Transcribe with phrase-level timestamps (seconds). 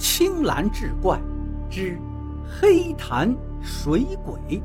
[0.00, 1.20] 青蓝志怪
[1.68, 2.00] 之
[2.48, 4.62] 黑潭水鬼。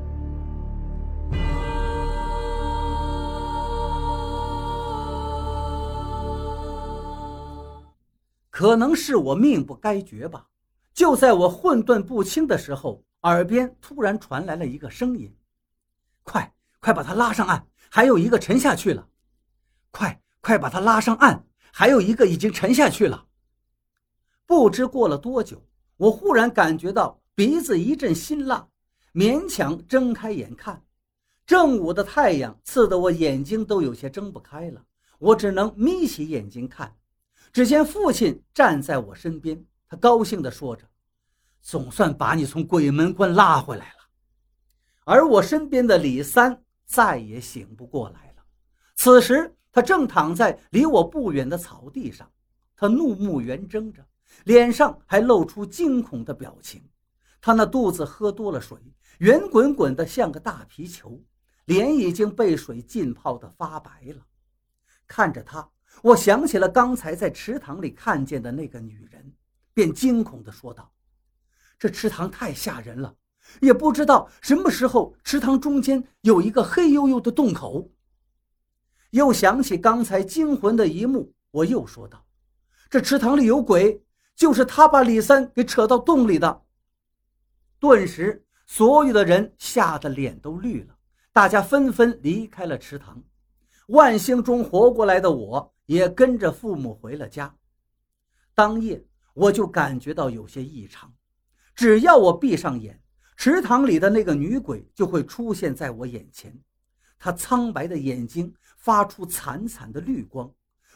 [8.50, 10.48] 可能是我命不该绝吧。
[10.94, 15.36] 就在我混沌不清的时候，耳边突然传来了一个声音
[16.24, 16.50] ：“快，
[16.80, 17.62] 快把他拉上岸！
[17.90, 19.06] 还有一个沉下去了。
[19.92, 21.44] 快，快把他拉上岸！
[21.74, 23.26] 还有一个已经沉下去了。”
[24.46, 25.62] 不知过了多久，
[25.98, 28.68] 我忽然感觉到鼻子一阵辛辣，
[29.14, 30.84] 勉强睁开眼看，
[31.46, 34.84] 正午的太阳刺得我眼睛都有些睁不开了，
[35.20, 36.96] 我只能眯起眼睛看。
[37.52, 40.86] 只见父亲站在我身边，他高兴地说着
[41.62, 44.00] ：“总算把你从鬼门关拉回来了。”
[45.06, 48.44] 而我身边的李三再也醒不过来了。
[48.96, 52.30] 此时，他正躺在离我不远的草地上，
[52.76, 54.06] 他怒目圆睁着，
[54.44, 56.84] 脸上还露出惊恐的表情。
[57.42, 58.78] 他那肚子喝多了水，
[59.20, 61.24] 圆滚滚的像个大皮球，
[61.66, 64.26] 脸已经被水浸泡得发白了。
[65.08, 65.70] 看着他。
[66.02, 69.34] 我想起了刚才在池塘里看见的那个女人，
[69.74, 70.92] 便惊恐地说道
[71.80, 73.16] ：“这池塘太吓人了，
[73.62, 77.90] 也不知道什么时候池塘中间有一个黑黝黝的洞口。”
[79.12, 82.26] 又想起刚才惊魂的一幕，我又说道
[82.92, 84.04] ：“这池塘里有鬼，
[84.36, 86.62] 就是他把李三给扯到洞里的。”
[87.80, 90.96] 顿时，所有的人吓得脸都绿了，
[91.32, 93.24] 大家纷纷离开了池塘。
[93.88, 95.72] 万幸中活过来的我。
[95.86, 97.56] 也跟着父母回了家。
[98.56, 99.06] 当夜，
[99.36, 101.14] 我就感觉到有些异常。
[101.76, 103.00] 只要我闭上眼，
[103.38, 106.60] 池塘里的那个女鬼就会出现在我眼前。
[107.20, 110.52] 她苍白的眼睛发出惨惨的绿光，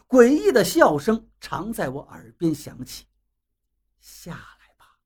[0.07, 3.05] 诡异的笑声常在我耳边响起
[3.99, 4.97] ：“下来吧，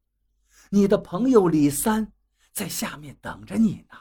[0.70, 2.12] 你的朋友李三
[2.52, 3.98] 在下面等着你呢。”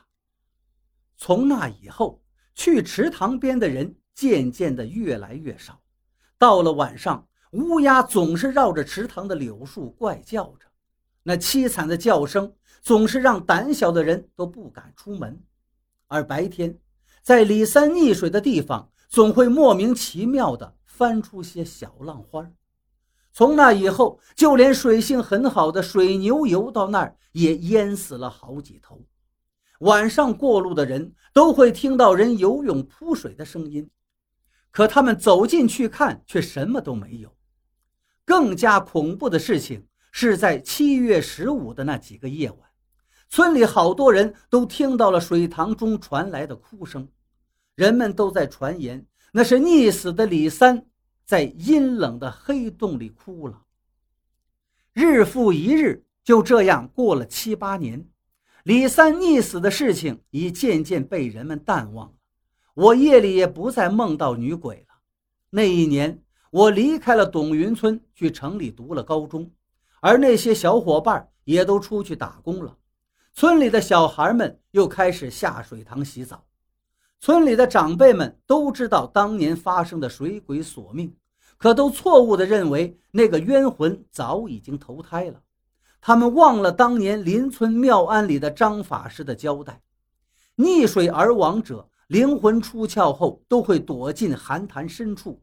[1.17, 2.23] 从那以后，
[2.55, 3.97] 去池塘边的人。
[4.15, 5.81] 渐渐的越来越少，
[6.37, 10.67] 到了晚上，乌鸦总是绕着池塘的柳树怪叫着，
[11.23, 15.43] 那凄惨的叫声总是让胆小的人都不敢出门。
[16.09, 16.79] 而白天，
[17.23, 22.47] 在李三溺水的地方，总会莫名其妙的翻出些小浪花。
[23.33, 29.03] 从那以后，就连水性很好的水牛游到那儿，也淹死了好几头。
[29.81, 33.91] 晚上过路的人都会听到人游泳扑水的声音。
[34.71, 37.35] 可他们走进去看，却什么都没有。
[38.25, 42.59] 更加恐怖的事情是在七月十五的那几个夜晚，
[43.29, 47.09] 村里好多人都听到了水塘中传来的哭声，
[47.75, 50.87] 人们都在传言那是溺死的李三
[51.25, 53.63] 在阴冷的黑洞里哭了。
[54.93, 58.07] 日复一日，就这样过了七八年，
[58.65, 62.15] 李三溺死的事情已渐渐被人们淡忘。
[62.75, 64.95] 我夜里也不再梦到女鬼了。
[65.51, 69.51] 那一年，我离开了董云村，去城里读了高中，
[70.01, 72.77] 而那些小伙伴也都出去打工了。
[73.35, 76.45] 村里的小孩们又开始下水塘洗澡。
[77.25, 81.15] 村里的长辈们都知道当年发生的水鬼索命，
[81.57, 85.41] 可都错误地认为那个冤魂早已经投胎了。
[86.01, 89.81] 他们忘了当年邻村庙庵里的张法师的交代：
[90.57, 91.89] 溺水而亡者。
[92.09, 95.43] 灵魂出窍后都会躲进寒潭深处，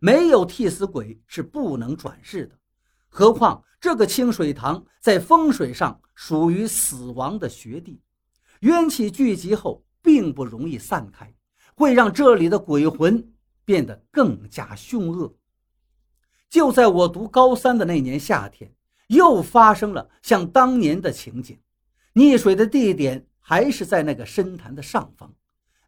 [0.00, 2.58] 没有替死鬼是不能转世的。
[3.08, 8.02] 何况这个清水塘在风水上属于死亡的穴地，
[8.60, 11.34] 冤气聚集后并不容易散开，
[11.74, 13.32] 会让这里的鬼魂
[13.64, 15.34] 变得更加凶恶。
[16.48, 18.72] 就在我读高三的那年夏天，
[19.08, 21.58] 又发生了像当年的情景，
[22.14, 25.32] 溺水的地点还是在那个深潭的上方。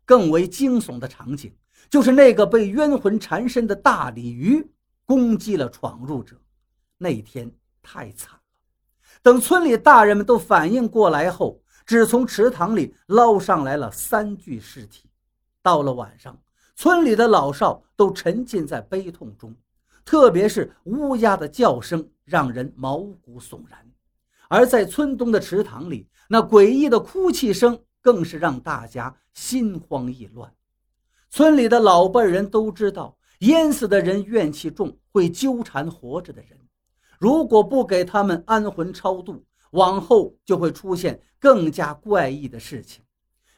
[0.04, 1.54] 更为惊悚的场景，
[1.88, 4.68] 就是那个被冤魂缠身的大鲤鱼
[5.06, 6.36] 攻击了闯入者。
[6.98, 8.40] 那天太惨了。
[9.22, 15.10] 等村里大人们都反应过来后，只从池塘里捞上来了三具尸体。
[15.62, 16.36] 到了晚上，
[16.74, 19.54] 村里的老少都沉浸在悲痛中，
[20.04, 23.78] 特别是乌鸦的叫声让人毛骨悚然。
[24.48, 27.78] 而在村东的池塘里，那诡异的哭泣声。
[28.04, 30.52] 更是让大家心慌意乱。
[31.30, 36.58] 村里的老辈人都知道，淹死的人怨气重，会纠缠活着的人。
[37.20, 43.04] 如果不给他们安魂超度，往后就会出现更加怪异的事情。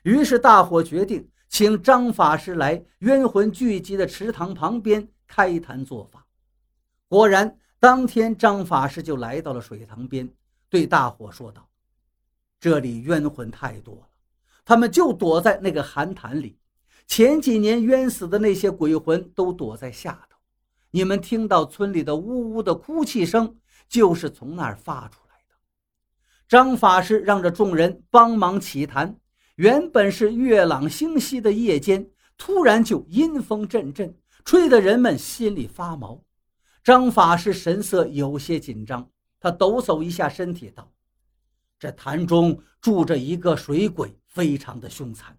[0.02, 6.26] 于是大伙决定请张法师来冤魂聚集的池塘旁边开坛做法。
[7.08, 10.28] 果然，当天，张法师就来到了水塘边，
[10.68, 11.68] 对大伙说道
[12.58, 14.08] ：“这里冤魂太多了，
[14.64, 16.58] 他们就躲在那个寒潭里。
[17.06, 20.38] 前几年冤死的那些鬼魂都躲在下头。
[20.90, 23.56] 你们听到村里的呜呜的哭泣声，
[23.88, 25.20] 就是从那儿发出。”
[26.54, 29.16] 张法师让着众人帮忙起坛。
[29.56, 32.08] 原本是月朗星稀的夜间，
[32.38, 36.22] 突然就阴风阵阵，吹得人们心里发毛。
[36.84, 39.10] 张法师神色有些紧张，
[39.40, 40.92] 他抖擞一下身体，道
[41.76, 45.36] ：“这潭中住着一个水鬼，非常的凶残，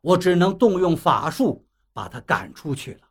[0.00, 3.02] 我只能动用法术把他赶出去了。”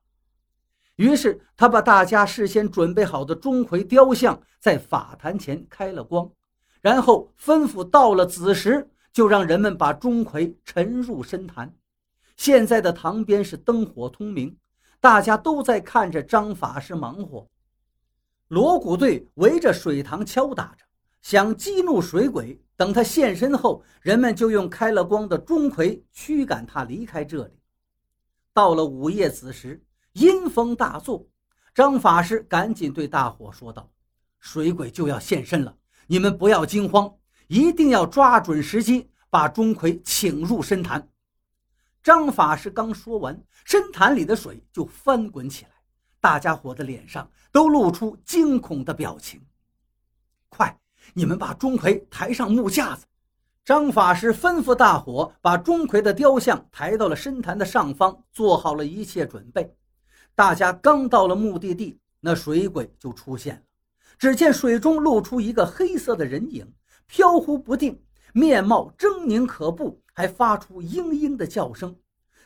[0.97, 6.29] 于是他把大家事先准备好的钟馗雕像在法坛前开了光，
[6.85, 11.73] 然后吩咐到了子时，就让人们把钟馗沉入深潭。
[12.37, 14.55] 现在的塘边是灯火通明，
[14.99, 17.49] 大家都在看着张法师忙活。
[18.49, 20.85] 锣鼓队围着水塘敲打着，
[21.23, 22.61] 想激怒水鬼。
[22.77, 27.53] 等他现身后，人们就用开了光的钟馗驱赶他离开这里。
[28.53, 29.83] 到了午夜子时，
[30.13, 31.25] 阴风大作，
[31.73, 33.89] 张法师赶紧对大伙说道
[34.37, 35.75] ：“水鬼就要现身了，
[36.07, 37.13] 你们不要惊慌，
[37.47, 41.07] 一定要抓准时机，把钟馗请入深潭。”
[42.03, 45.71] 张法师刚说完，深潭里的水就翻滚起来。
[46.21, 49.41] 大家伙的脸上都露出惊恐的表情。
[50.49, 50.79] 快，
[51.13, 53.05] 你们把钟馗抬上木架子。
[53.63, 59.75] 张法师吩咐大伙把钟馗的雕像抬到了深潭的上方，做好了一切准备。
[60.35, 63.61] 大家刚到了目的地，那水鬼就出现了。
[64.17, 66.71] 只见水中露出一个黑色的人影，
[67.07, 68.01] 飘忽不定，
[68.33, 71.95] 面貌狰狞可怖，还发出嘤嘤的叫声。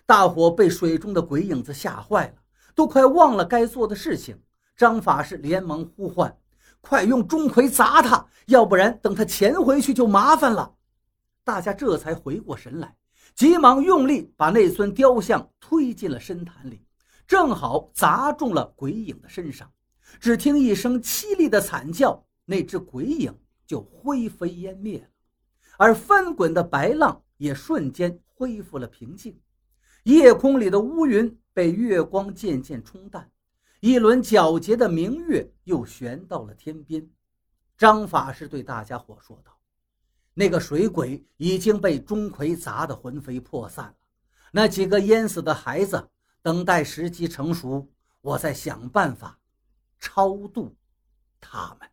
[0.06, 2.34] 大伙被水中的鬼影子吓坏了。
[2.76, 4.40] 都快忘了该做的事情，
[4.78, 6.34] 张法师连忙呼唤
[6.80, 10.76] ：“快用钟馗砸他，要不然等他潜回去就麻烦了。”
[11.44, 12.96] 大家这才回过神来，
[13.36, 16.86] 急忙用力把那尊雕像推进了深潭里，
[17.28, 19.70] 正好砸中了鬼影的身上。
[20.20, 25.08] 只听一声凄厉的惨叫，那只鬼影就灰飞烟灭了，
[25.78, 29.40] 而翻滚的白浪也瞬间恢复了平静。
[30.04, 31.38] 夜空里的乌云。
[31.52, 33.30] 被月光渐渐冲淡，
[33.82, 37.10] 一轮皎洁的明月又悬到了天边。
[37.78, 39.60] 张法师对大家伙说道
[40.34, 43.96] ：“那个水鬼已经被钟馗砸得魂飞魄散了，
[44.54, 46.10] 那几个淹死的孩子，
[46.42, 47.90] 等待时机成熟，
[48.22, 49.38] 我再想办法
[50.00, 50.76] 超度
[51.40, 51.90] 他们。”